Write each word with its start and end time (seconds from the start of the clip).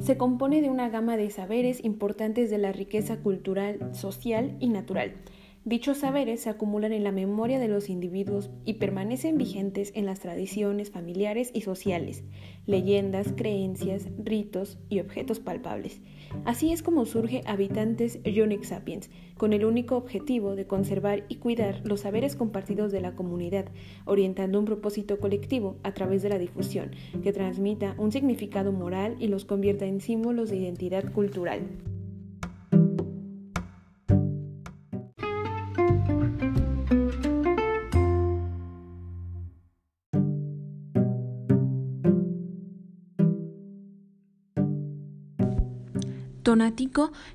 se 0.00 0.16
compone 0.16 0.60
de 0.60 0.70
una 0.70 0.88
gama 0.88 1.16
de 1.16 1.30
saberes 1.30 1.84
importantes 1.84 2.50
de 2.50 2.58
la 2.58 2.72
riqueza 2.72 3.18
cultural, 3.18 3.94
social 3.94 4.56
y 4.58 4.68
natural. 4.68 5.14
Dichos 5.66 5.98
saberes 5.98 6.42
se 6.42 6.48
acumulan 6.48 6.92
en 6.92 7.02
la 7.02 7.10
memoria 7.10 7.58
de 7.58 7.66
los 7.66 7.90
individuos 7.90 8.50
y 8.64 8.74
permanecen 8.74 9.36
vigentes 9.36 9.90
en 9.96 10.06
las 10.06 10.20
tradiciones 10.20 10.92
familiares 10.92 11.50
y 11.52 11.62
sociales, 11.62 12.22
leyendas, 12.66 13.32
creencias, 13.36 14.06
ritos 14.16 14.78
y 14.88 15.00
objetos 15.00 15.40
palpables. 15.40 16.00
Así 16.44 16.70
es 16.70 16.84
como 16.84 17.04
surge 17.04 17.42
Habitantes 17.46 18.20
Ionic 18.22 18.62
Sapiens, 18.62 19.10
con 19.36 19.52
el 19.52 19.64
único 19.64 19.96
objetivo 19.96 20.54
de 20.54 20.68
conservar 20.68 21.24
y 21.28 21.38
cuidar 21.38 21.80
los 21.84 22.02
saberes 22.02 22.36
compartidos 22.36 22.92
de 22.92 23.00
la 23.00 23.16
comunidad, 23.16 23.66
orientando 24.04 24.60
un 24.60 24.66
propósito 24.66 25.18
colectivo 25.18 25.78
a 25.82 25.92
través 25.94 26.22
de 26.22 26.28
la 26.28 26.38
difusión, 26.38 26.92
que 27.24 27.32
transmita 27.32 27.96
un 27.98 28.12
significado 28.12 28.70
moral 28.70 29.16
y 29.18 29.26
los 29.26 29.44
convierta 29.44 29.84
en 29.84 30.00
símbolos 30.00 30.48
de 30.48 30.58
identidad 30.58 31.12
cultural. 31.12 31.62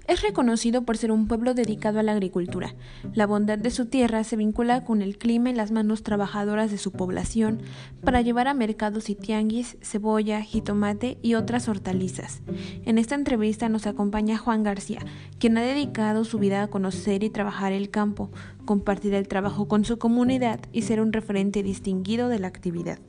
Es 0.08 0.22
reconocido 0.22 0.84
por 0.84 0.98
ser 0.98 1.12
un 1.12 1.28
pueblo 1.28 1.54
dedicado 1.54 2.00
a 2.00 2.04
la 2.04 2.12
agricultura. 2.12 2.76
La 3.14 3.28
bondad 3.28 3.58
de 3.58 3.70
su 3.70 3.86
tierra 3.86 4.24
se 4.24 4.36
vincula 4.36 4.84
con 4.84 5.02
el 5.02 5.18
clima 5.18 5.50
y 5.50 5.54
las 5.54 5.72
manos 5.72 6.04
trabajadoras 6.04 6.72
de 6.72 6.78
su 6.78 6.92
población 6.92 7.62
para 8.04 8.22
llevar 8.22 8.48
a 8.48 8.54
mercados 8.54 9.10
y 9.10 9.16
tianguis 9.16 9.78
cebolla, 9.82 10.42
jitomate 10.42 11.18
y 11.22 11.36
otras 11.36 11.68
hortalizas. 11.68 12.42
En 12.86 12.98
esta 12.98 13.16
entrevista 13.16 13.70
nos 13.70 13.88
acompaña 13.88 14.38
Juan 14.38 14.64
García, 14.64 15.00
quien 15.40 15.58
ha 15.58 15.62
dedicado 15.62 16.24
su 16.24 16.40
vida 16.40 16.64
a 16.64 16.68
conocer 16.68 17.24
y 17.24 17.30
trabajar 17.30 17.74
el 17.74 17.90
campo, 17.90 18.32
compartir 18.66 19.14
el 19.14 19.28
trabajo 19.28 19.68
con 19.68 19.86
su 19.86 19.98
comunidad 19.98 20.60
y 20.72 20.84
ser 20.84 21.02
un 21.02 21.14
referente 21.14 21.64
distinguido 21.64 22.28
de 22.28 22.40
la 22.40 22.48
actividad. 22.48 23.00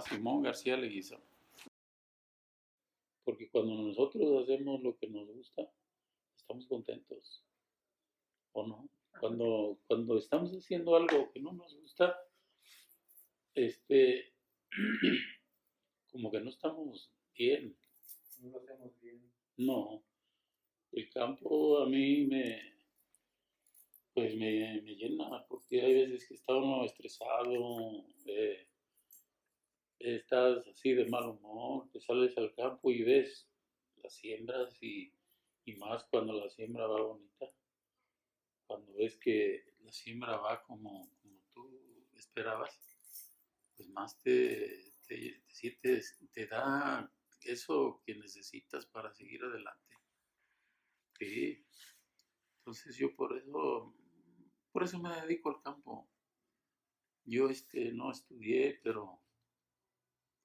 Simón 0.00 0.42
García 0.42 0.76
Leguiza. 0.76 1.18
Porque 3.24 3.48
cuando 3.50 3.74
nosotros 3.74 4.42
hacemos 4.42 4.82
lo 4.82 4.96
que 4.96 5.08
nos 5.08 5.26
gusta, 5.28 5.70
estamos 6.36 6.66
contentos. 6.66 7.44
¿O 8.52 8.66
no? 8.66 8.88
Cuando, 9.20 9.78
cuando 9.86 10.18
estamos 10.18 10.52
haciendo 10.52 10.94
algo 10.94 11.30
que 11.32 11.40
no 11.40 11.52
nos 11.52 11.74
gusta, 11.74 12.16
este, 13.54 14.32
como 16.12 16.30
que 16.30 16.40
no 16.40 16.50
estamos 16.50 17.10
bien. 17.34 17.76
No 18.40 18.50
lo 18.50 18.58
hacemos 18.58 19.00
bien. 19.00 19.30
No. 19.56 20.04
El 20.92 21.10
campo 21.10 21.78
a 21.78 21.86
mí 21.86 22.26
me, 22.26 22.76
pues 24.14 24.34
me, 24.34 24.80
me 24.80 24.94
llena, 24.94 25.44
porque 25.46 25.82
hay 25.82 25.92
veces 25.92 26.26
que 26.26 26.34
está 26.34 26.54
uno 26.54 26.84
estresado, 26.84 28.06
eh, 28.24 28.66
estás 29.98 30.66
así 30.66 30.92
de 30.92 31.06
mal 31.06 31.28
humor, 31.28 31.88
te 31.90 32.00
sales 32.00 32.36
al 32.38 32.54
campo 32.54 32.90
y 32.90 33.02
ves 33.02 33.48
las 34.02 34.14
siembras 34.14 34.76
y, 34.82 35.12
más 35.78 36.04
cuando 36.04 36.32
la 36.34 36.48
siembra 36.48 36.86
va 36.86 37.00
bonita, 37.00 37.46
cuando 38.66 38.94
ves 38.94 39.16
que 39.18 39.64
la 39.80 39.92
siembra 39.92 40.36
va 40.36 40.62
como, 40.62 41.10
como 41.20 41.40
tú 41.52 42.06
esperabas, 42.14 42.70
pues 43.76 43.88
más 43.88 44.20
te, 44.22 44.92
te, 45.08 45.42
te, 45.82 46.02
te 46.32 46.46
da 46.46 47.12
eso 47.42 48.00
que 48.06 48.14
necesitas 48.14 48.86
para 48.86 49.12
seguir 49.12 49.42
adelante. 49.44 49.96
Sí. 51.18 51.64
Entonces 52.58 52.96
yo 52.96 53.14
por 53.14 53.36
eso, 53.36 53.94
por 54.72 54.82
eso 54.82 54.98
me 54.98 55.20
dedico 55.20 55.50
al 55.50 55.62
campo. 55.62 56.08
Yo 57.24 57.48
este 57.48 57.92
no 57.92 58.10
estudié, 58.10 58.80
pero 58.82 59.20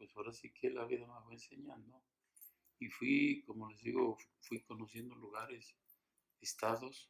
pues 0.01 0.17
ahora 0.17 0.34
sí 0.34 0.51
que 0.51 0.72
la 0.72 0.85
vida 0.85 1.06
me 1.06 1.25
fue 1.25 1.34
enseñando. 1.34 2.01
Y 2.79 2.89
fui, 2.89 3.44
como 3.45 3.69
les 3.69 3.84
digo, 3.84 4.17
fui 4.39 4.59
conociendo 4.62 5.13
lugares, 5.13 5.75
estados, 6.41 7.07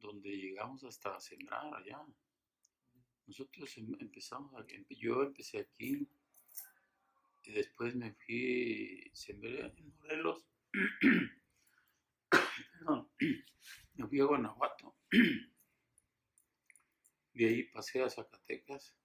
donde 0.00 0.30
llegamos 0.30 0.82
hasta 0.82 1.20
sembrar 1.20 1.72
allá. 1.72 2.04
Nosotros 3.28 3.78
em, 3.78 3.94
empezamos, 4.00 4.52
yo 4.90 5.22
empecé 5.22 5.60
aquí, 5.60 6.08
y 7.44 7.52
después 7.52 7.94
me 7.94 8.12
fui, 8.12 9.08
sembré 9.14 9.64
en 9.64 9.94
Morelos, 9.96 10.44
perdón, 12.72 13.08
me 13.94 14.08
fui 14.08 14.18
a 14.18 14.24
Guanajuato, 14.24 14.96
de 17.34 17.46
ahí 17.46 17.62
pasé 17.64 18.02
a 18.02 18.10
Zacatecas, 18.10 18.96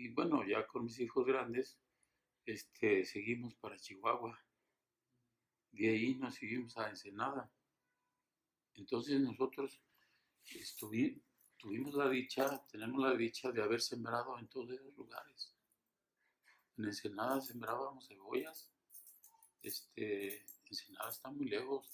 y 0.00 0.08
bueno, 0.08 0.42
ya 0.46 0.66
con 0.66 0.84
mis 0.84 0.98
hijos 0.98 1.26
grandes, 1.26 1.78
este, 2.46 3.04
seguimos 3.04 3.54
para 3.56 3.78
Chihuahua. 3.78 4.42
De 5.72 5.90
ahí 5.90 6.14
nos 6.14 6.36
seguimos 6.36 6.76
a 6.78 6.88
Ensenada. 6.88 7.52
Entonces 8.74 9.20
nosotros 9.20 9.82
tuvimos 11.58 11.94
la 11.94 12.08
dicha, 12.08 12.64
tenemos 12.68 13.02
la 13.02 13.14
dicha 13.14 13.52
de 13.52 13.62
haber 13.62 13.82
sembrado 13.82 14.38
en 14.38 14.48
todos 14.48 14.70
esos 14.70 14.96
lugares. 14.96 15.54
En 16.78 16.86
Ensenada 16.86 17.42
sembrábamos 17.42 18.08
cebollas. 18.08 18.72
Este, 19.62 20.46
Ensenada 20.64 21.10
está 21.10 21.30
muy 21.30 21.46
lejos. 21.46 21.90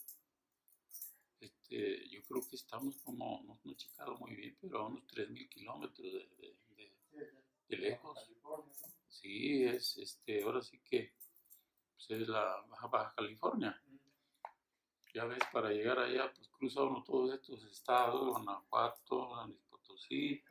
Este, 1.40 2.08
yo 2.08 2.22
creo 2.22 2.40
que 2.48 2.54
estamos 2.54 2.96
como, 2.98 3.42
no, 3.42 3.72
he 3.72 3.74
checado 3.74 4.16
muy 4.18 4.36
bien, 4.36 4.56
pero 4.60 4.78
a 4.78 4.86
unos 4.86 5.04
3.000 5.08 5.48
kilómetros 5.48 6.12
de 6.12 6.56
lejos. 7.68 8.30
Sí, 9.08 9.64
es 9.64 9.96
este, 9.98 10.42
ahora 10.42 10.62
sí 10.62 10.80
que 10.84 11.14
pues, 11.96 12.20
es 12.20 12.28
la 12.28 12.64
Baja, 12.68 13.12
California. 13.16 13.80
Ya 15.14 15.24
ves, 15.24 15.42
para 15.52 15.70
llegar 15.70 15.98
allá, 15.98 16.30
pues 16.32 16.48
cruza 16.50 16.82
uno 16.82 17.02
todos 17.02 17.32
estos 17.32 17.64
estados, 17.64 18.28
Guanajuato, 18.28 19.34
San 19.34 19.56
Potosí, 19.70 20.42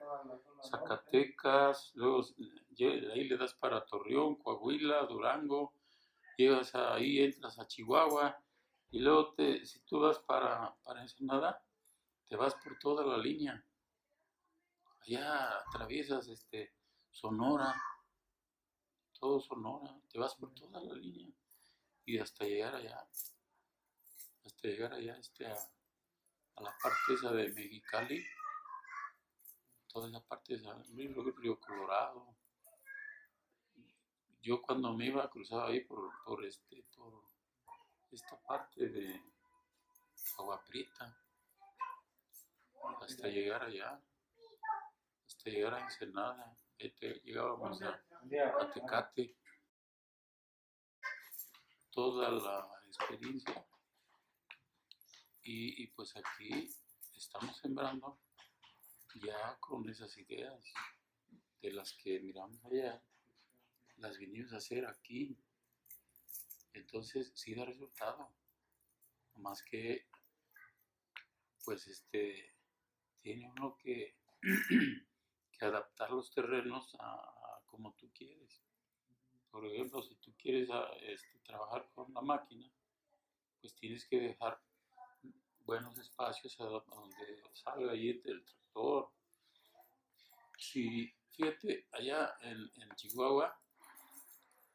Zacatecas, 0.63 1.91
luego 1.93 2.25
de 2.71 3.11
ahí 3.13 3.25
le 3.25 3.37
das 3.37 3.53
para 3.53 3.85
Torreón, 3.85 4.35
Coahuila, 4.37 5.03
Durango, 5.03 5.73
llegas 6.35 6.73
ahí, 6.73 7.21
entras 7.21 7.59
a 7.59 7.67
Chihuahua, 7.67 8.37
y 8.89 8.99
luego 8.99 9.33
te, 9.33 9.65
si 9.65 9.79
tú 9.81 9.99
vas 9.99 10.19
para, 10.19 10.75
para 10.83 11.01
Ensenada, 11.01 11.63
te 12.27 12.35
vas 12.35 12.55
por 12.55 12.79
toda 12.79 13.05
la 13.05 13.17
línea. 13.17 13.63
Allá 15.01 15.59
atraviesas 15.59 16.27
este, 16.27 16.73
Sonora, 17.15 17.73
todo 19.17 19.39
Sonora, 19.39 19.97
te 20.11 20.19
vas 20.19 20.35
por 20.35 20.53
toda 20.53 20.81
la 20.81 20.93
línea 20.95 21.33
y 22.03 22.19
hasta 22.19 22.43
llegar 22.43 22.75
allá, 22.75 23.07
hasta 24.43 24.67
llegar 24.67 24.91
allá 24.91 25.17
este, 25.17 25.47
a, 25.47 25.57
la 26.57 26.77
parte 26.77 27.13
esa 27.13 27.31
de 27.31 27.53
Mexicali, 27.53 28.25
toda 29.87 30.09
esa 30.09 30.19
parte 30.25 30.55
esa, 30.55 30.73
Río, 30.93 31.23
Río 31.37 31.57
Colorado. 31.57 32.35
Yo 34.41 34.61
cuando 34.61 34.93
me 34.93 35.05
iba 35.05 35.29
cruzaba 35.29 35.67
ahí 35.67 35.85
por, 35.85 36.11
por, 36.25 36.43
este, 36.43 36.83
por 36.97 37.23
esta 38.11 38.37
parte 38.41 38.89
de 38.89 39.23
Agua 40.37 40.61
Prieta, 40.67 41.17
hasta 43.01 43.29
llegar 43.29 43.63
allá, 43.63 44.01
hasta 45.25 45.49
llegar 45.49 45.75
a 45.75 45.79
Ensenada 45.79 46.57
este, 46.77 47.21
llegábamos 47.23 47.81
a, 47.81 48.03
Tecate, 48.73 49.35
toda 51.91 52.31
la 52.31 52.69
experiencia. 52.87 53.65
Y, 55.43 55.87
pues 55.87 56.15
aquí 56.17 56.69
estamos 57.15 57.55
sembrando 57.57 58.19
ya 59.15 59.57
con 59.59 59.87
esas 59.87 60.17
ideas 60.17 60.59
de 61.61 61.71
las 61.71 61.93
que 61.93 62.19
miramos 62.19 62.63
allá, 62.65 63.01
las 63.97 64.17
vinimos 64.17 64.53
a 64.53 64.57
hacer 64.57 64.85
aquí. 64.87 65.37
Entonces 66.73 67.31
sí 67.35 67.53
da 67.53 67.63
resultado. 67.63 68.35
Más 69.35 69.61
que, 69.61 70.07
pues 71.63 71.87
este, 71.87 72.55
tiene 73.21 73.49
uno 73.51 73.77
que 73.77 74.17
que 75.57 75.65
adaptar 75.65 76.11
los 76.11 76.31
terrenos 76.31 76.95
a, 76.99 77.61
como 77.65 77.93
tú 77.93 78.09
quieres. 78.13 78.61
Por 79.51 79.65
ejemplo, 79.65 80.01
si 80.01 80.15
tú 80.15 80.33
quieres 80.37 80.69
ah, 80.71 80.89
este, 81.01 81.39
trabajar 81.39 81.89
con 81.93 82.13
la 82.13 82.21
máquina, 82.21 82.69
pues 83.61 83.73
tienes 83.75 84.05
que 84.05 84.19
dejar 84.19 84.59
buenos 85.65 85.97
espacios 85.97 86.55
donde 86.57 87.43
salga 87.53 87.91
ahí 87.91 88.21
el 88.23 88.43
tractor. 88.43 89.11
Sí, 90.57 91.13
fíjate, 91.31 91.87
allá 91.91 92.35
en, 92.41 92.69
Chihuahua 92.95 93.57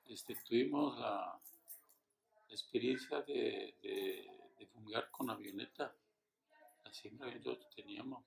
este, 0.06 0.35
tuvimos 0.47 0.99
la 0.99 1.41
experiencia 2.49 3.23
de, 3.23 3.77
de, 3.82 4.31
de 4.59 5.11
con 5.11 5.31
avioneta. 5.31 5.94
La 6.85 6.93
siembra 6.93 7.31
que 7.31 7.56
teníamos. 7.77 8.25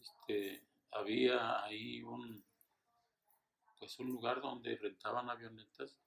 Este, 0.00 0.67
había 0.92 1.62
ahí 1.64 2.02
un, 2.02 2.44
pues 3.78 3.98
un 3.98 4.08
lugar 4.08 4.40
donde 4.40 4.76
rentaban 4.76 5.30
avionetas, 5.30 5.98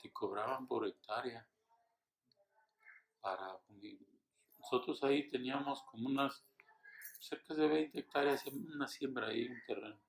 te 0.00 0.10
cobraban 0.12 0.66
por 0.66 0.86
hectárea 0.86 1.46
para. 3.20 3.58
Nosotros 4.58 5.02
ahí 5.02 5.28
teníamos 5.28 5.82
como 5.84 6.08
unas 6.08 6.44
cerca 7.18 7.54
de 7.54 7.68
20 7.68 8.00
hectáreas, 8.00 8.44
una 8.46 8.88
siembra 8.88 9.28
ahí, 9.28 9.48
un 9.48 9.62
terreno. 9.66 10.00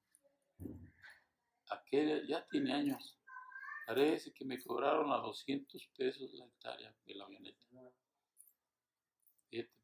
Aquel 1.69 2.27
ya 2.27 2.45
tiene 2.47 2.73
años. 2.73 3.19
Parece 3.85 4.33
que 4.33 4.45
me 4.45 4.61
cobraron 4.61 5.11
a 5.11 5.17
200 5.17 5.87
pesos 5.97 6.33
la 6.33 6.45
hectárea 6.45 6.95
de 7.05 7.15
la 7.15 7.25
avioneta. 7.25 7.65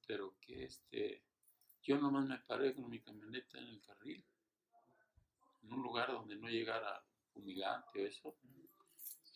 Pero 0.08 0.36
que 0.42 0.64
este, 0.64 1.24
yo 1.89 1.97
nomás 1.97 2.27
me 2.27 2.38
paré 2.38 2.75
con 2.75 2.88
mi 2.88 3.00
camioneta 3.00 3.57
en 3.57 3.68
el 3.68 3.81
carril, 3.81 4.24
en 5.63 5.74
un 5.74 5.81
lugar 5.81 6.12
donde 6.12 6.36
no 6.36 6.47
llegara 6.47 7.03
fumigante 7.33 8.03
o 8.03 8.06
eso. 8.06 8.36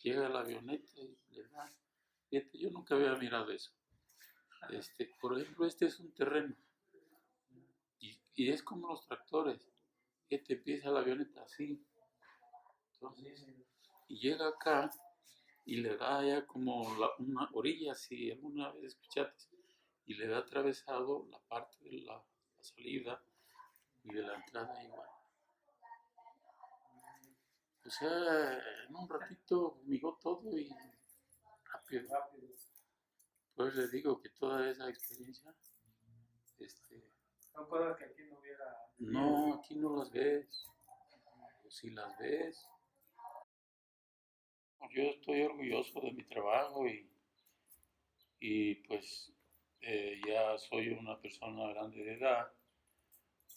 Llega 0.04 0.28
la 0.28 0.38
avioneta 0.38 1.00
y 1.00 1.18
le 1.32 1.48
da. 1.48 1.68
Fíjate, 2.30 2.56
yo 2.56 2.70
nunca 2.70 2.94
había 2.94 3.16
mirado 3.16 3.50
eso. 3.50 3.72
Este, 4.70 5.10
por 5.20 5.36
ejemplo, 5.36 5.66
este 5.66 5.86
es 5.86 5.98
un 5.98 6.14
terreno. 6.14 6.54
Y, 7.98 8.16
y 8.36 8.50
es 8.50 8.62
como 8.62 8.86
los 8.86 9.04
tractores. 9.04 9.68
Que 10.28 10.38
te 10.38 10.52
empieza 10.52 10.90
la 10.90 11.00
avioneta 11.00 11.42
así. 11.42 11.84
Entonces, 12.92 13.48
y 14.06 14.20
llega 14.20 14.46
acá 14.46 14.92
y 15.64 15.78
le 15.78 15.96
da 15.96 16.24
ya 16.24 16.46
como 16.46 16.82
una 17.18 17.50
orilla, 17.52 17.96
si 17.96 18.30
alguna 18.30 18.70
vez 18.70 18.84
escuchaste, 18.84 19.48
y 20.06 20.14
le 20.14 20.28
da 20.28 20.38
atravesado 20.38 21.26
la 21.32 21.40
parte 21.40 21.82
de 21.82 22.02
la 22.02 22.22
salida 22.64 23.22
y 24.02 24.12
de 24.12 24.22
la 24.22 24.34
entrada 24.34 24.82
igual. 24.82 25.08
O 27.86 27.90
sea, 27.90 28.58
en 28.88 28.96
un 28.96 29.08
ratito 29.08 29.72
fumigó 29.72 30.18
todo 30.22 30.58
y 30.58 30.70
rápido. 31.64 32.08
Rápido. 32.10 32.48
Pues 33.54 33.74
le 33.74 33.88
digo 33.88 34.20
que 34.20 34.30
toda 34.30 34.68
esa 34.70 34.88
experiencia, 34.88 35.54
este, 36.58 37.04
Son 37.52 37.68
cosas 37.68 37.96
que 37.98 38.04
aquí 38.06 38.22
no 38.24 38.38
hubiera. 38.38 38.64
no, 38.98 39.54
aquí 39.54 39.76
no 39.76 39.96
las 39.96 40.10
ves. 40.10 40.66
O 41.64 41.70
si 41.70 41.90
las 41.90 42.18
ves. 42.18 42.66
Yo 44.90 45.02
estoy 45.02 45.42
orgulloso 45.42 46.00
de 46.00 46.12
mi 46.12 46.24
trabajo 46.24 46.86
y, 46.86 47.10
y 48.40 48.74
pues 48.86 49.32
eh, 49.86 50.18
ya 50.26 50.56
soy 50.56 50.88
una 50.88 51.20
persona 51.20 51.68
grande 51.68 52.02
de 52.02 52.14
edad, 52.14 52.50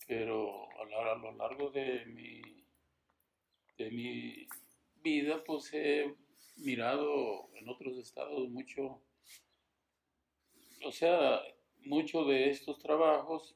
pero 0.08 0.68
a 0.80 0.84
lo, 0.84 1.32
largo 1.34 1.70
de 1.70 2.06
mi, 2.06 2.42
de 3.78 3.92
mi 3.92 4.48
vida 5.02 5.42
pues 5.46 5.74
he 5.74 6.14
mirado 6.58 7.50
en 7.56 7.70
otros 7.70 7.98
estados 7.98 8.50
mucho, 8.50 9.02
o 10.84 10.92
sea, 10.92 11.42
mucho 11.86 12.26
de 12.26 12.50
estos 12.50 12.78
trabajos 12.80 13.56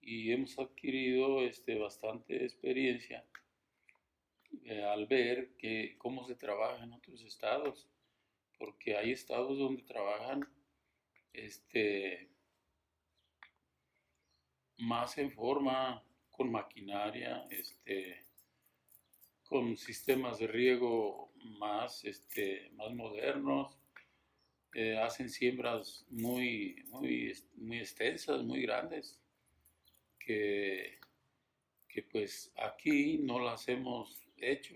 y 0.00 0.32
hemos 0.32 0.58
adquirido 0.58 1.42
este, 1.42 1.76
bastante 1.78 2.44
experiencia 2.44 3.24
eh, 4.64 4.82
al 4.82 5.06
ver 5.06 5.56
que 5.56 5.94
cómo 5.98 6.26
se 6.26 6.34
trabaja 6.34 6.82
en 6.82 6.92
otros 6.94 7.22
estados, 7.22 7.88
porque 8.58 8.96
hay 8.96 9.12
estados 9.12 9.56
donde 9.56 9.82
trabajan 9.82 10.48
este, 11.32 12.28
más 14.78 15.18
en 15.18 15.30
forma, 15.32 16.02
con 16.30 16.50
maquinaria, 16.50 17.44
este, 17.50 18.24
con 19.44 19.76
sistemas 19.76 20.38
de 20.38 20.46
riego 20.46 21.32
más, 21.58 22.04
este, 22.04 22.70
más 22.70 22.92
modernos, 22.94 23.78
eh, 24.74 24.96
hacen 24.96 25.28
siembras 25.28 26.06
muy, 26.08 26.82
muy, 26.88 27.36
muy 27.56 27.78
extensas, 27.78 28.42
muy 28.42 28.62
grandes, 28.62 29.20
que, 30.18 30.98
que 31.88 32.02
pues 32.02 32.52
aquí 32.56 33.18
no 33.18 33.38
las 33.38 33.68
hemos 33.68 34.26
hecho. 34.38 34.74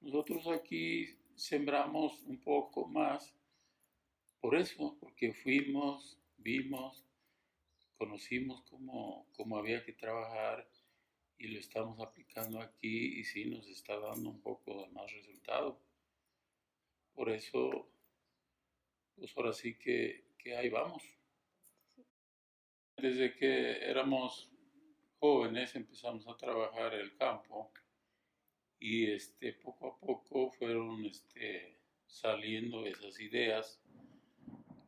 Nosotros 0.00 0.46
aquí 0.46 1.18
sembramos 1.34 2.22
un 2.22 2.38
poco 2.38 2.86
más 2.86 3.34
por 4.44 4.56
eso, 4.56 4.94
porque 5.00 5.32
fuimos, 5.32 6.18
vimos, 6.36 7.02
conocimos 7.96 8.60
cómo, 8.68 9.26
cómo 9.32 9.56
había 9.56 9.82
que 9.82 9.94
trabajar 9.94 10.68
y 11.38 11.48
lo 11.48 11.58
estamos 11.58 11.98
aplicando 11.98 12.60
aquí 12.60 13.20
y 13.20 13.24
sí 13.24 13.46
nos 13.46 13.66
está 13.68 13.98
dando 13.98 14.28
un 14.28 14.42
poco 14.42 14.86
más 14.88 15.10
resultado. 15.10 15.80
Por 17.14 17.30
eso, 17.30 17.88
pues 19.16 19.34
ahora 19.34 19.54
sí 19.54 19.78
que, 19.78 20.26
que 20.36 20.54
ahí 20.54 20.68
vamos. 20.68 21.02
Desde 22.98 23.34
que 23.34 23.78
éramos 23.82 24.50
jóvenes 25.20 25.74
empezamos 25.74 26.28
a 26.28 26.36
trabajar 26.36 26.92
el 26.92 27.16
campo 27.16 27.72
y 28.78 29.10
este, 29.10 29.54
poco 29.54 29.86
a 29.86 29.98
poco 29.98 30.50
fueron 30.50 31.02
este, 31.06 31.78
saliendo 32.06 32.84
esas 32.84 33.18
ideas. 33.20 33.80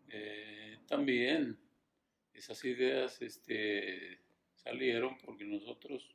Eh, 0.09 0.79
también 0.87 1.59
esas 2.33 2.65
ideas 2.65 3.21
este, 3.23 4.21
salieron 4.55 5.17
porque 5.19 5.45
nosotros 5.45 6.15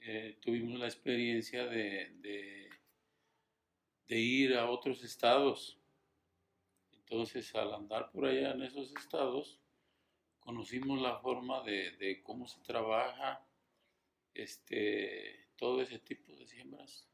eh, 0.00 0.38
tuvimos 0.40 0.78
la 0.78 0.86
experiencia 0.86 1.66
de, 1.66 2.70
ir 4.08 4.54
a 4.54 4.70
otros 4.70 5.02
estados. 5.02 5.78
Entonces, 6.92 7.54
al 7.54 7.74
andar 7.74 8.10
por 8.10 8.26
allá 8.26 8.52
en 8.52 8.62
esos 8.62 8.92
estados, 8.96 9.60
conocimos 10.40 11.00
la 11.00 11.18
forma 11.18 11.62
de, 11.62 11.92
de 11.92 12.22
cómo 12.22 12.46
se 12.46 12.60
trabaja 12.60 13.44
este, 14.34 15.48
todo 15.56 15.80
ese 15.82 15.98
tipo 15.98 16.34
de 16.36 16.46
siembras. 16.46 17.08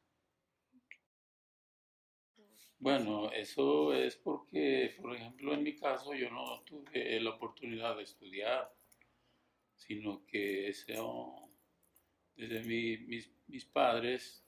Bueno, 2.82 3.32
eso 3.32 3.94
es 3.94 4.14
porque, 4.16 4.94
por 5.00 5.16
ejemplo, 5.16 5.54
en 5.54 5.62
mi 5.62 5.74
caso 5.74 6.12
yo 6.12 6.30
no 6.30 6.60
tuve 6.64 7.18
la 7.18 7.30
oportunidad 7.30 7.96
de 7.96 8.02
estudiar, 8.02 8.70
sino 9.76 10.24
que 10.26 10.68
eso, 10.68 11.50
desde 12.36 12.62
mi- 12.64 12.98
mis, 12.98 13.30
mis 13.48 13.64
padres 13.66 14.44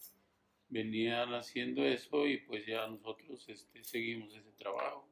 venían 0.69 1.35
haciendo 1.35 1.85
eso 1.85 2.27
y 2.27 2.39
pues 2.39 2.67
ya 2.67 2.87
nosotros 2.89 3.49
este, 3.49 3.85
seguimos 3.85 4.35
ese 4.35 4.53
trabajo. 4.53 5.09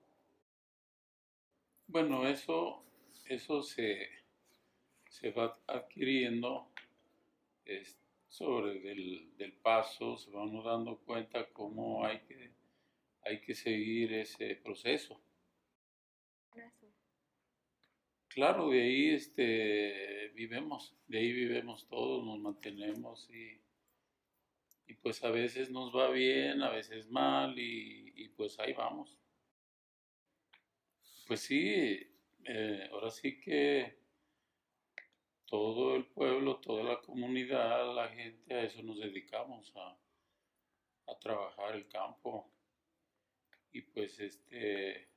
Bueno, 1.86 2.26
eso, 2.26 2.82
eso 3.28 3.62
se, 3.62 4.08
se 5.08 5.30
va 5.30 5.56
adquiriendo 5.68 6.68
sobre 8.28 8.80
del, 8.80 9.30
del 9.36 9.52
paso, 9.52 10.16
se 10.16 10.30
va 10.32 10.42
uno 10.42 10.62
dando 10.64 10.98
cuenta 10.98 11.46
cómo 11.52 12.04
hay 12.04 12.18
que, 12.20 12.51
hay 13.24 13.40
que 13.40 13.54
seguir 13.54 14.12
ese 14.14 14.56
proceso. 14.56 15.20
Claro, 18.28 18.70
de 18.70 18.80
ahí 18.80 19.10
este, 19.10 20.28
vivemos, 20.34 20.96
de 21.06 21.18
ahí 21.18 21.32
vivemos 21.32 21.86
todos, 21.86 22.24
nos 22.24 22.38
mantenemos 22.38 23.28
y, 23.30 23.60
y 24.86 24.94
pues 24.94 25.22
a 25.22 25.30
veces 25.30 25.70
nos 25.70 25.94
va 25.94 26.08
bien, 26.10 26.62
a 26.62 26.70
veces 26.70 27.10
mal 27.10 27.58
y, 27.58 28.12
y 28.16 28.28
pues 28.28 28.58
ahí 28.58 28.72
vamos. 28.72 29.18
Pues 31.26 31.40
sí, 31.40 32.10
eh, 32.44 32.88
ahora 32.90 33.10
sí 33.10 33.38
que 33.38 33.98
todo 35.44 35.96
el 35.96 36.06
pueblo, 36.06 36.56
toda 36.56 36.82
la 36.82 37.00
comunidad, 37.02 37.94
la 37.94 38.08
gente, 38.08 38.54
a 38.54 38.62
eso 38.62 38.82
nos 38.82 38.98
dedicamos, 38.98 39.70
a, 39.76 39.98
a 41.06 41.18
trabajar 41.18 41.76
el 41.76 41.86
campo. 41.88 42.51
Y 43.72 43.80
pues 43.82 44.20
este, 44.20 45.08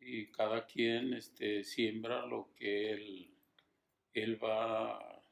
y 0.00 0.26
cada 0.30 0.66
quien 0.66 1.14
este, 1.14 1.64
siembra 1.64 2.26
lo 2.26 2.54
que 2.56 2.90
él, 2.92 3.34
él 4.14 4.42
va 4.42 5.22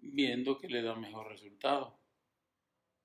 viendo 0.00 0.58
que 0.58 0.68
le 0.68 0.82
da 0.82 0.94
mejor 0.94 1.28
resultado. 1.28 1.98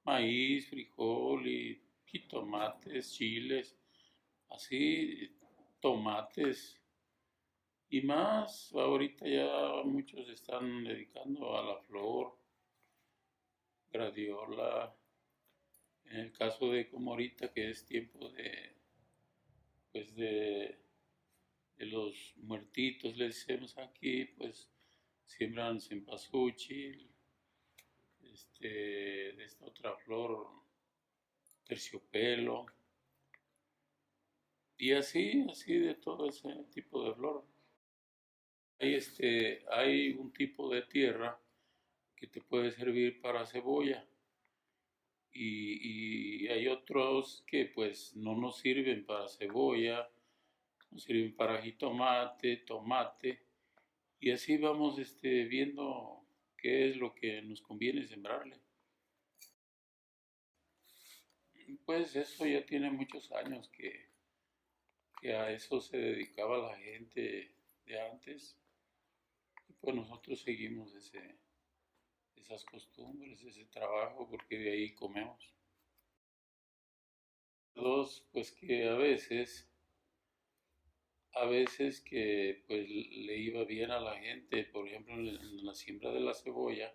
Maíz, 0.04 0.70
frijol 0.70 1.48
y 1.48 1.82
jitomates, 2.06 3.14
chiles, 3.14 3.78
así, 4.50 5.36
tomates 5.80 6.80
y 7.90 8.02
más. 8.02 8.72
Ahorita 8.74 9.28
ya 9.28 9.84
muchos 9.84 10.28
están 10.30 10.84
dedicando 10.84 11.58
a 11.58 11.64
la 11.64 11.78
flor, 11.82 12.38
gradiola. 13.92 14.96
En 16.10 16.18
el 16.22 16.32
caso 16.32 16.72
de 16.72 16.90
como 16.90 17.12
ahorita 17.12 17.52
que 17.54 17.70
es 17.70 17.86
tiempo 17.86 18.30
de, 18.30 18.74
pues 19.92 20.16
de, 20.16 20.76
los 21.78 22.34
muertitos, 22.38 23.16
le 23.16 23.26
decimos 23.26 23.78
aquí, 23.78 24.26
pues 24.26 24.70
siembran 25.26 25.80
cempasúchil, 25.80 27.10
este, 28.34 28.68
de 28.68 29.44
esta 29.44 29.66
otra 29.66 29.96
flor, 29.98 30.48
terciopelo, 31.64 32.66
y 34.78 34.94
así, 34.94 35.46
así 35.50 35.78
de 35.78 35.94
todo 35.94 36.28
ese 36.28 36.50
tipo 36.74 37.04
de 37.04 37.14
flor. 37.14 37.46
Hay, 38.80 38.96
este, 38.96 39.64
hay 39.70 40.12
un 40.14 40.34
tipo 40.34 40.74
de 40.74 40.82
tierra 40.82 41.40
que 42.16 42.28
te 42.28 42.42
puede 42.42 42.72
servir 42.72 43.22
para 43.22 43.46
cebolla 43.46 44.06
y, 45.34 46.48
hay 46.48 46.68
otros 46.68 47.44
que 47.46 47.66
pues 47.66 48.16
no 48.16 48.36
nos 48.36 48.58
sirven 48.60 49.06
para 49.06 49.28
cebolla, 49.28 50.10
nos 50.92 51.04
sirven 51.04 51.36
para 51.36 51.62
jitomate, 51.62 52.58
tomate 52.58 53.44
y 54.20 54.32
así 54.32 54.58
vamos 54.58 55.00
este, 55.00 55.46
viendo 55.46 56.26
qué 56.58 56.90
es 56.90 56.98
lo 56.98 57.14
que 57.14 57.42
nos 57.42 57.62
conviene 57.62 58.06
sembrarle. 58.06 58.60
Pues 61.86 62.16
eso 62.16 62.46
ya 62.46 62.66
tiene 62.66 62.90
muchos 62.90 63.32
años 63.32 63.70
que, 63.70 64.10
que 65.22 65.36
a 65.36 65.52
eso 65.52 65.80
se 65.80 65.98
dedicaba 65.98 66.58
la 66.58 66.78
gente 66.78 67.54
de 67.86 68.02
antes. 68.02 68.58
Y 69.68 69.74
pues 69.74 69.96
nosotros 69.96 70.42
seguimos 70.42 70.94
ese, 70.96 71.38
esas 72.40 72.66
costumbres, 72.66 73.44
ese 73.44 73.66
trabajo, 73.66 74.28
porque 74.30 74.58
de 74.58 74.72
ahí 74.72 74.94
comemos. 74.94 75.54
Dos, 77.76 78.28
pues 78.32 78.52
que 78.52 78.88
a 78.88 78.96
veces, 78.96 79.70
a 81.34 81.46
veces 81.46 82.02
que 82.02 82.64
pues 82.68 82.88
le 82.90 83.38
iba 83.38 83.64
bien 83.64 83.92
a 83.92 84.00
la 84.00 84.18
gente, 84.20 84.66
por 84.66 84.88
ejemplo 84.88 85.16
en 85.16 85.66
la 85.66 85.74
siembra 85.74 86.12
de 86.12 86.20
la 86.20 86.34
cebolla, 86.34 86.94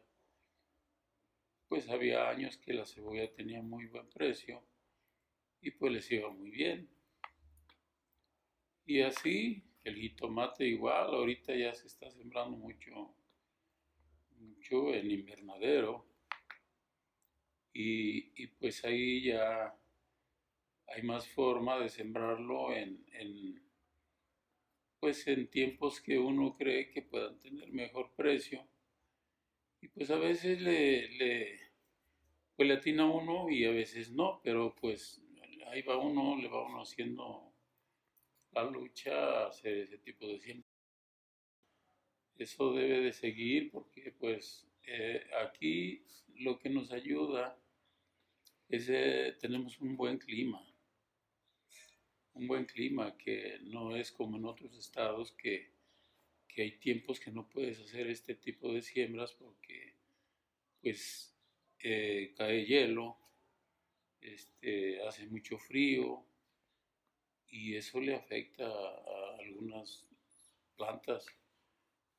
pues 1.69 1.89
había 1.89 2.29
años 2.29 2.57
que 2.59 2.75
la 2.75 2.85
cebolla 2.85 3.33
tenía 3.35 3.63
muy 3.63 3.87
buen 3.87 4.09
precio 4.11 4.63
y 5.61 5.71
pues 5.71 5.93
les 5.93 6.11
iba 6.13 6.31
muy 6.31 6.51
bien. 6.51 6.91
Y 8.87 9.01
así, 9.01 9.65
el 9.83 9.97
jitomate 9.97 10.67
igual, 10.67 11.15
ahorita 11.15 11.55
ya 11.57 11.75
se 11.75 11.87
está 11.87 12.11
sembrando 12.11 12.57
mucho, 12.57 13.15
mucho 14.45 14.95
en 14.95 15.11
invernadero. 15.11 16.07
Y, 17.73 18.47
pues 18.59 18.85
ahí 18.85 19.25
ya 19.25 19.75
hay 20.87 21.03
más 21.03 21.27
forma 21.29 21.79
de 21.81 21.89
sembrarlo 21.89 22.73
en, 22.73 23.05
pues 25.01 25.27
en 25.27 25.49
tiempos 25.49 26.01
que 26.01 26.19
uno 26.19 26.57
cree 26.57 26.91
que 26.91 27.03
puedan 27.03 27.39
tener 27.41 27.73
mejor 27.73 28.13
precio. 28.15 28.67
Y 29.81 29.89
pues 29.89 30.11
a 30.11 30.17
veces 30.17 30.61
le, 30.63 31.09
le, 31.09 31.61
pues 32.57 32.71
atina 32.71 33.07
uno 33.07 33.51
y 33.51 33.65
a 33.65 33.71
veces 33.71 34.11
no, 34.13 34.41
pero 34.43 34.75
pues 34.81 35.21
ahí 35.67 35.83
va 35.83 35.97
uno, 35.97 36.37
le 36.41 36.49
va 36.49 36.65
uno 36.67 36.83
haciendo 36.83 37.53
la 38.53 38.65
lucha 38.71 39.49
hacer 39.49 39.79
ese 39.79 39.99
tipo 39.99 40.27
de 40.27 40.39
siembra. 40.39 40.64
Eso 42.39 42.73
debe 42.73 43.01
de 43.01 43.13
seguir 43.13 43.71
porque 43.71 44.13
pues 44.19 44.67
eh, 44.87 45.25
aquí 45.47 46.05
lo 46.37 46.59
que 46.59 46.69
nos 46.69 46.91
ayuda 46.91 47.57
es 48.69 48.89
eh, 48.89 49.37
tenemos 49.41 49.81
un 49.81 49.97
buen 49.97 50.19
clima, 50.19 50.61
un 52.33 52.47
buen 52.49 52.65
clima 52.65 53.17
que 53.17 53.59
no 53.63 53.95
es 53.97 54.11
como 54.11 54.37
en 54.37 54.47
otros 54.47 54.77
estados 54.77 55.33
que, 55.33 55.71
que 56.49 56.63
hay 56.63 56.79
tiempos 56.79 57.21
que 57.21 57.31
no 57.31 57.49
puedes 57.49 57.81
hacer 57.81 58.09
este 58.09 58.35
tipo 58.35 58.73
de 58.73 58.83
siembras 58.83 59.33
porque 59.33 59.95
pues 60.83 61.35
eh, 61.79 62.35
cae 62.37 62.65
hielo, 62.67 63.17
este, 64.21 65.03
hace 65.07 65.27
mucho 65.27 65.59
frío, 65.59 66.27
y 67.49 67.77
eso 67.77 68.01
le 68.01 68.15
afecta 68.17 68.67
a 68.67 69.37
algunas 69.39 70.07
plantas. 70.77 71.27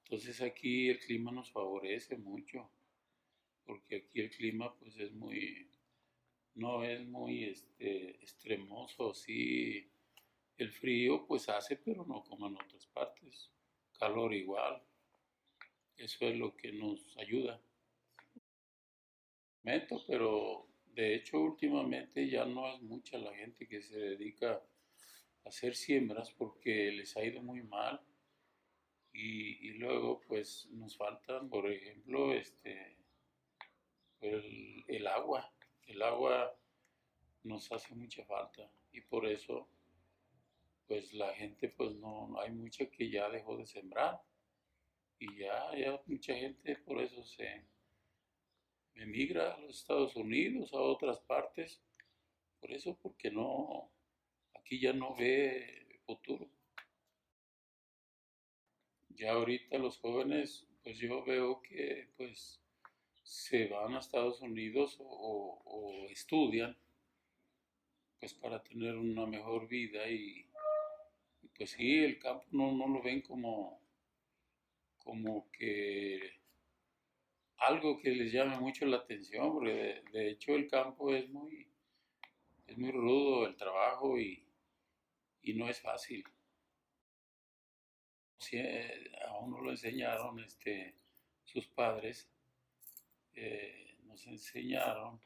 Entonces 0.05 0.39
aquí 0.41 0.89
el 0.89 0.99
clima 0.99 1.31
nos 1.31 1.51
favorece 1.51 2.15
mucho, 2.15 2.69
porque 3.65 3.95
aquí 3.97 4.21
el 4.21 4.29
clima 4.29 4.71
pues 4.77 4.95
es 4.97 5.11
muy, 5.13 5.67
no 6.53 6.83
es 6.83 7.03
muy 7.07 7.45
este, 7.45 8.11
extremoso, 8.21 9.15
sí, 9.15 9.89
el 10.57 10.71
frío 10.71 11.25
pues 11.25 11.49
hace, 11.49 11.77
pero 11.77 12.05
no 12.05 12.23
como 12.23 12.47
en 12.47 12.55
otras 12.55 12.85
partes, 12.85 13.51
calor 13.97 14.31
igual, 14.35 14.79
eso 15.97 16.27
es 16.27 16.37
lo 16.37 16.55
que 16.55 16.71
nos 16.71 17.17
ayuda. 17.17 17.59
Meto, 19.63 20.03
pero 20.05 20.67
de 20.93 21.15
hecho 21.15 21.39
últimamente 21.39 22.29
ya 22.29 22.45
no 22.45 22.71
es 22.71 22.79
mucha 22.83 23.17
la 23.17 23.33
gente 23.33 23.67
que 23.67 23.81
se 23.81 23.97
dedica 23.97 24.61
hacer 25.45 25.75
siembras 25.75 26.29
porque 26.29 26.91
les 26.91 27.17
ha 27.17 27.25
ido 27.25 27.41
muy 27.41 27.63
mal 27.63 27.99
y, 29.15 29.69
luego 29.77 30.21
pues 30.27 30.67
nos 30.71 30.97
faltan, 30.97 31.49
por 31.49 31.71
ejemplo, 31.71 32.33
este, 32.33 32.97
el, 34.19 34.83
el, 34.87 35.07
agua. 35.07 35.53
El 35.87 36.01
agua 36.01 36.53
nos 37.43 37.71
hace 37.71 37.95
mucha 37.95 38.25
falta 38.25 38.69
y 38.91 39.01
por 39.01 39.25
eso 39.25 39.69
pues 40.87 41.13
la 41.13 41.33
gente 41.33 41.69
pues 41.69 41.95
no, 41.95 42.39
hay 42.39 42.51
mucha 42.51 42.85
que 42.87 43.09
ya 43.09 43.29
dejó 43.29 43.57
de 43.57 43.65
sembrar 43.65 44.21
y 45.19 45.37
ya, 45.37 45.75
ya 45.75 46.01
mucha 46.05 46.35
gente 46.35 46.75
por 46.77 46.99
eso 46.99 47.23
se 47.23 47.65
emigra 48.95 49.53
a 49.53 49.59
los 49.59 49.79
Estados 49.79 50.15
Unidos, 50.15 50.73
a 50.73 50.79
otras 50.79 51.19
partes, 51.21 51.81
por 52.59 52.71
eso 52.71 52.97
porque 53.01 53.31
no, 53.31 53.91
aquí 54.53 54.79
ya 54.79 54.93
no 54.93 55.15
ve 55.15 55.99
futuro. 56.05 56.49
Ya 59.17 59.31
ahorita 59.31 59.77
los 59.77 59.97
jóvenes, 59.97 60.65
pues 60.83 60.97
yo 60.97 61.23
veo 61.23 61.61
que 61.61 62.09
pues 62.17 62.59
se 63.23 63.67
van 63.67 63.95
a 63.95 63.99
Estados 63.99 64.41
Unidos 64.41 64.97
o, 64.99 66.07
estudian 66.09 66.77
pues 68.19 68.33
para 68.33 68.63
tener 68.63 68.95
una 68.95 69.25
mejor 69.25 69.67
vida 69.67 70.07
y, 70.09 70.49
pues 71.57 71.71
sí, 71.71 72.03
el 72.03 72.19
campo 72.19 72.45
no, 72.51 72.71
no, 72.71 72.87
lo 72.87 73.01
ven 73.01 73.21
como, 73.21 73.81
como 74.97 75.49
que 75.51 76.39
algo 77.57 77.99
que 77.99 78.11
les 78.11 78.31
llame 78.31 78.59
mucho 78.59 78.85
la 78.85 78.97
atención, 78.97 79.53
porque 79.53 80.01
de, 80.11 80.29
hecho 80.29 80.55
el 80.55 80.67
campo 80.67 81.13
es 81.13 81.29
muy, 81.29 81.67
es 82.67 82.77
muy 82.77 82.91
rudo 82.91 83.47
el 83.47 83.55
trabajo 83.55 84.19
y, 84.19 84.43
y 85.41 85.53
no 85.53 85.69
es 85.69 85.79
fácil. 85.81 86.23
Si, 88.45 88.57
eh, 88.57 89.09
a 89.27 89.39
uno 89.39 89.59
lo 89.59 89.71
enseñaron 89.71 90.39
este, 90.39 90.93
sus 91.43 91.65
padres, 91.65 92.29
eh, 93.33 93.97
nos 94.03 94.27
enseñaron 94.27 95.19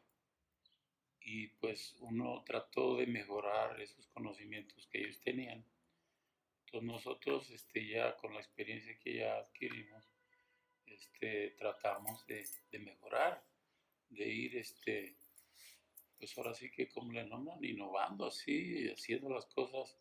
y 1.20 1.48
pues 1.60 1.98
uno 2.00 2.42
trató 2.46 2.96
de 2.96 3.08
mejorar 3.08 3.82
esos 3.82 4.08
conocimientos 4.08 4.88
que 4.88 5.00
ellos 5.00 5.20
tenían. 5.20 5.66
Entonces 6.64 6.88
nosotros 6.88 7.50
este, 7.50 7.90
ya 7.90 8.16
con 8.16 8.34
la 8.34 8.40
experiencia 8.40 8.98
que 9.00 9.18
ya 9.18 9.38
adquirimos, 9.38 10.10
este, 10.86 11.52
tratamos 11.58 12.26
de, 12.26 12.48
mejorar, 12.80 13.44
de 14.12 14.30
ir 14.30 14.56
este, 14.56 15.18
pues 16.18 16.38
ahora 16.38 16.54
sí 16.54 16.72
que 16.72 16.88
como 16.88 17.12
le 17.12 17.26
nombran, 17.26 17.62
innovando 17.66 18.28
así, 18.28 18.88
haciendo 18.88 19.30
las 19.30 19.46
cosas 19.48 20.00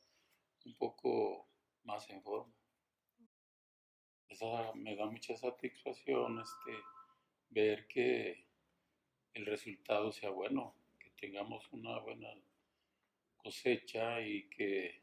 un 0.65 0.75
poco 0.77 1.49
más 1.83 2.09
en 2.11 2.23
forma. 2.23 2.58
Esa 4.29 4.73
me 4.75 4.95
da 4.95 5.07
mucha 5.07 5.37
satisfacción 5.37 6.41
este, 6.41 6.73
ver 7.51 7.87
que 7.89 8.45
el 9.35 9.47
resultado 9.47 10.13
sea 10.13 10.31
bueno, 10.31 10.75
que 10.99 11.11
tengamos 11.11 11.71
una 11.73 11.99
buena 11.99 12.29
cosecha 13.37 14.21
y 14.21 14.49
que 14.49 15.01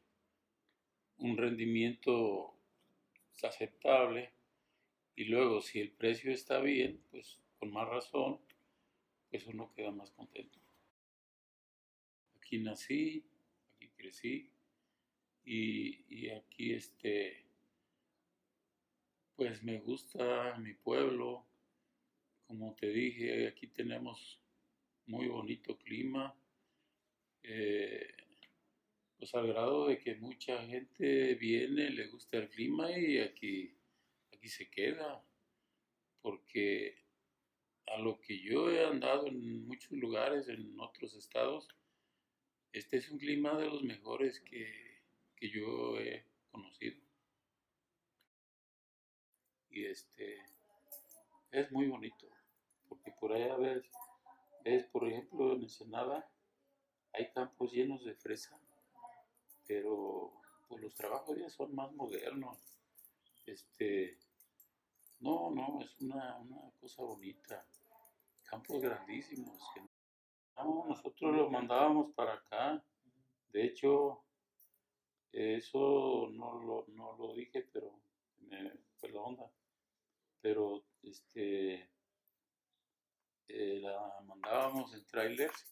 un 1.18 1.38
rendimiento 1.38 2.54
aceptable 3.44 4.32
y 5.16 5.26
luego 5.26 5.62
si 5.62 5.80
el 5.80 5.92
precio 5.92 6.32
está 6.32 6.60
bien, 6.60 7.02
pues 7.10 7.40
con 7.58 7.72
más 7.72 7.88
razón, 7.88 8.40
pues 9.30 9.48
uno 9.48 9.72
queda 9.74 9.92
más 9.92 10.12
contento. 10.12 10.60
Aquí 12.38 12.60
nací, 12.60 13.26
aquí 13.76 13.90
crecí, 13.96 14.52
y, 15.46 16.30
aquí 16.30 16.74
este, 16.74 17.45
pues 19.36 19.64
me 19.64 19.80
gusta 19.80 20.56
mi 20.60 20.74
pueblo, 20.74 21.46
como 22.48 22.74
te 22.76 22.88
dije, 22.88 23.48
aquí 23.48 23.68
tenemos 23.68 24.40
muy 25.08 25.28
bonito 25.28 25.78
clima, 25.78 26.34
eh, 27.44 28.16
pues 29.18 29.34
al 29.36 29.48
grado 29.48 29.88
de 29.88 30.00
que 30.00 30.16
mucha 30.16 30.66
gente 30.66 31.36
viene, 31.36 31.90
le 31.90 32.08
gusta 32.08 32.38
el 32.38 32.50
clima 32.50 32.92
y 32.92 33.20
aquí, 33.20 33.76
aquí 34.32 34.48
se 34.48 34.70
queda, 34.70 35.24
porque 36.22 37.04
a 37.88 38.00
lo 38.00 38.20
que 38.22 38.40
yo 38.40 38.72
he 38.72 38.86
andado 38.86 39.28
en 39.28 39.68
muchos 39.68 39.92
lugares, 39.92 40.48
en 40.48 40.80
otros 40.80 41.14
estados, 41.14 41.68
este 42.72 42.98
es 42.98 43.10
un 43.10 43.20
clima 43.20 43.58
de 43.58 43.68
los 43.68 43.84
mejores 43.84 44.40
que, 44.42 45.02
que 45.36 45.50
yo 45.50 46.00
he 46.00 46.26
conocido. 46.52 47.05
Y 49.76 49.88
este 49.88 50.42
es 51.52 51.70
muy 51.70 51.90
bonito, 51.90 52.30
porque 52.88 53.12
por 53.20 53.34
allá 53.34 53.58
ves, 53.58 53.84
ves 54.64 54.86
por 54.86 55.06
ejemplo, 55.06 55.52
en 55.52 55.64
Ensenada, 55.64 56.32
hay 57.12 57.30
campos 57.34 57.74
llenos 57.74 58.06
de 58.06 58.16
fresa, 58.16 58.58
pero 59.68 60.32
pues 60.70 60.82
los 60.82 60.96
trabajos 60.96 61.38
ya 61.38 61.50
son 61.50 61.76
más 61.76 61.92
modernos. 61.92 62.58
Este, 63.46 64.18
no, 65.20 65.52
no, 65.52 65.82
es 65.82 66.00
una, 66.00 66.38
una 66.38 66.72
cosa 66.80 67.04
bonita. 67.04 67.68
Campos 68.46 68.82
grandísimos. 68.82 69.62
no, 70.56 70.86
nosotros 70.88 71.36
lo 71.36 71.50
mandábamos 71.50 72.14
para 72.14 72.36
acá. 72.36 72.82
De 73.50 73.66
hecho, 73.66 74.24
eso 75.34 76.30
no 76.32 76.64
lo, 76.64 76.86
no 76.96 77.18
lo 77.18 77.34
dije, 77.34 77.68
pero 77.74 77.92
me 78.40 78.72
fue 78.96 79.10
la 79.10 79.20
onda. 79.20 79.52
Pero 80.46 80.86
este 81.02 81.90
eh, 83.48 83.80
la 83.82 84.22
mandábamos 84.28 84.94
en 84.94 85.04
trailers 85.08 85.66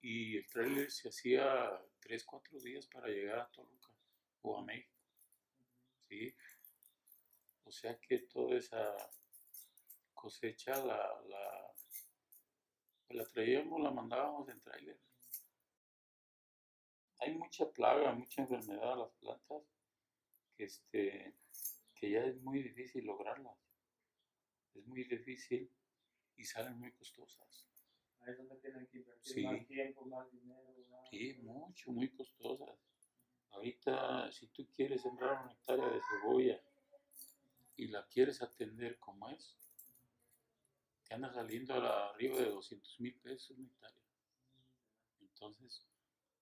y 0.00 0.38
el 0.38 0.46
trailer 0.46 0.90
se 0.90 1.10
hacía 1.10 1.70
tres, 1.98 2.24
cuatro 2.24 2.58
días 2.58 2.86
para 2.86 3.08
llegar 3.08 3.40
a 3.40 3.50
Toluca 3.50 3.90
o 4.40 4.56
a 4.56 4.64
México. 4.64 4.96
¿sí? 6.08 6.34
O 7.64 7.70
sea 7.70 7.98
que 7.98 8.20
toda 8.20 8.56
esa 8.56 8.96
cosecha 10.14 10.82
la, 10.82 11.20
la, 11.28 11.74
la 13.10 13.26
traíamos, 13.26 13.78
la 13.82 13.90
mandábamos 13.90 14.48
en 14.48 14.60
trailer. 14.62 14.98
Hay 17.18 17.34
mucha 17.34 17.70
plaga, 17.70 18.14
mucha 18.14 18.40
enfermedad 18.40 18.94
a 18.94 18.96
las 18.96 19.12
plantas 19.16 19.64
que, 20.56 20.64
este, 20.64 21.34
que 22.00 22.10
ya 22.10 22.24
es 22.24 22.40
muy 22.40 22.62
difícil 22.62 23.04
lograrlas. 23.04 23.56
Es 24.74 24.86
muy 24.86 25.04
difícil 25.04 25.70
y 26.36 26.44
salen 26.44 26.78
muy 26.78 26.92
costosas. 26.92 27.66
Ahí 28.20 28.32
es 28.32 28.38
donde 28.38 28.56
tienen 28.56 28.86
que 28.86 28.98
invertir 28.98 29.32
Sí. 29.34 29.42
más 29.44 29.66
tiempo, 29.66 30.06
más 30.06 30.30
dinero. 30.32 30.74
más- 30.88 31.08
Sí, 31.10 31.34
mucho, 31.42 31.92
muy 31.92 32.08
costosas. 32.10 32.78
Ahorita, 33.50 34.30
si 34.32 34.46
tú 34.48 34.66
quieres 34.70 35.02
sembrar 35.02 35.42
una 35.42 35.52
hectárea 35.52 35.88
de 35.88 36.00
cebolla 36.08 36.60
y 37.76 37.88
la 37.88 38.06
quieres 38.08 38.40
atender 38.42 38.98
como 38.98 39.28
es, 39.30 39.56
te 41.06 41.14
anda 41.14 41.32
saliendo 41.32 41.74
a 41.74 41.78
la- 41.80 42.08
arriba 42.10 42.38
de 42.38 42.50
200 42.50 42.98
mil 43.00 43.14
pesos 43.20 43.50
una 43.58 43.66
hectárea. 43.68 44.02
Entonces, 45.20 45.86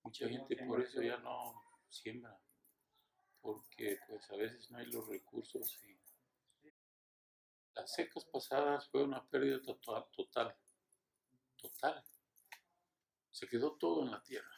mucha 0.02 0.28
gente 0.28 0.56
por 0.66 0.80
eso 0.82 1.02
ya 1.02 1.16
no 1.18 1.62
siembra, 1.88 2.38
porque 3.48 3.98
pues 4.06 4.30
a 4.30 4.36
veces 4.36 4.70
no 4.70 4.76
hay 4.76 4.84
los 4.92 5.08
recursos 5.08 5.82
y 5.82 5.98
las 7.74 7.94
secas 7.94 8.26
pasadas 8.26 8.86
fue 8.90 9.02
una 9.02 9.26
pérdida 9.26 9.62
total, 9.62 10.04
total, 10.12 10.54
total. 11.56 12.04
Se 13.30 13.48
quedó 13.48 13.72
todo 13.78 14.02
en 14.02 14.10
la 14.10 14.22
tierra. 14.22 14.50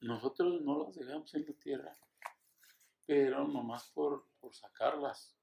Nosotros 0.00 0.62
no 0.62 0.84
las 0.84 0.94
dejamos 0.94 1.34
en 1.34 1.44
la 1.44 1.52
tierra, 1.52 1.98
pero 3.04 3.46
nomás 3.46 3.90
por, 3.90 4.30
por 4.40 4.54
sacarlas, 4.54 5.36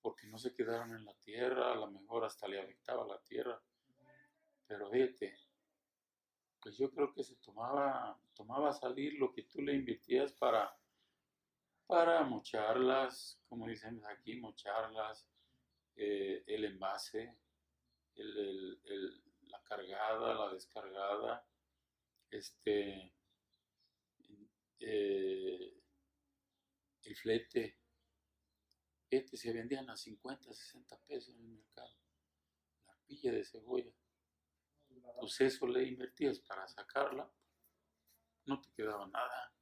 porque 0.00 0.26
no 0.28 0.38
se 0.38 0.54
quedaron 0.54 0.96
en 0.96 1.04
la 1.04 1.14
tierra, 1.18 1.72
a 1.72 1.76
lo 1.76 1.90
mejor 1.90 2.24
hasta 2.24 2.48
le 2.48 2.58
afectaba 2.58 3.06
la 3.06 3.20
tierra. 3.20 3.60
Pero 4.66 4.90
fíjate, 4.90 5.38
pues 6.62 6.78
yo 6.78 6.90
creo 6.90 7.12
que 7.12 7.22
se 7.22 7.36
tomaba, 7.36 8.18
tomaba 8.32 8.72
salir 8.72 9.12
lo 9.18 9.30
que 9.30 9.42
tú 9.42 9.60
le 9.60 9.74
invertías 9.74 10.32
para, 10.32 10.74
para 11.88 12.22
mocharlas, 12.22 13.40
como 13.48 13.66
dicen 13.66 14.04
aquí, 14.04 14.36
mocharlas, 14.36 15.26
eh, 15.96 16.44
el 16.46 16.66
envase, 16.66 17.34
la 18.14 19.62
cargada, 19.64 20.34
la 20.34 20.52
descargada, 20.52 21.48
este, 22.30 23.14
eh, 24.80 25.82
el 27.04 27.16
flete. 27.16 27.78
Este 29.10 29.38
se 29.38 29.54
vendían 29.54 29.88
a 29.88 29.96
50, 29.96 30.52
60 30.52 31.00
pesos 31.06 31.34
en 31.36 31.40
el 31.40 31.52
mercado. 31.52 31.96
La 32.84 32.92
arpilla 32.92 33.32
de 33.32 33.44
cebolla. 33.46 33.94
Pues 35.18 35.40
eso 35.40 35.66
le 35.66 35.84
invertías 35.84 36.38
para 36.40 36.68
sacarla, 36.68 37.32
no 38.44 38.60
te 38.60 38.70
quedaba 38.72 39.06
nada. 39.06 39.57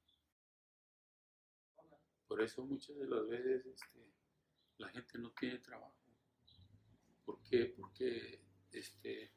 Por 2.27 2.41
eso 2.41 2.65
muchas 2.65 2.97
de 2.97 3.07
las 3.07 3.27
veces 3.27 3.65
este, 3.65 3.99
la 4.77 4.89
gente 4.89 5.17
no 5.17 5.31
tiene 5.31 5.59
trabajo. 5.59 5.95
¿Por 7.25 7.41
qué? 7.43 7.65
Porque 7.65 8.41
este, 8.71 9.33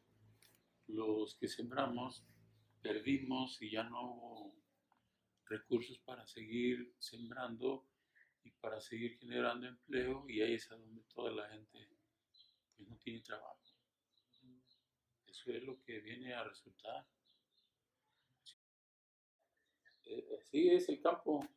los 0.88 1.36
que 1.36 1.48
sembramos 1.48 2.24
perdimos 2.82 3.60
y 3.62 3.70
ya 3.70 3.84
no 3.84 4.12
hubo 4.12 4.54
recursos 5.46 5.98
para 6.00 6.26
seguir 6.26 6.94
sembrando 6.98 7.86
y 8.42 8.50
para 8.52 8.80
seguir 8.80 9.18
generando 9.18 9.66
empleo 9.66 10.24
y 10.28 10.40
ahí 10.40 10.54
es 10.54 10.70
a 10.70 10.76
donde 10.76 11.02
toda 11.14 11.32
la 11.32 11.48
gente 11.48 11.88
pues, 12.76 12.88
no 12.88 12.96
tiene 12.98 13.20
trabajo. 13.20 13.60
Eso 15.26 15.52
es 15.52 15.62
lo 15.62 15.80
que 15.82 16.00
viene 16.00 16.34
a 16.34 16.44
resultar. 16.44 17.06
Eh, 20.04 20.38
Así 20.40 20.70
es 20.70 20.88
el 20.88 21.00
campo. 21.00 21.48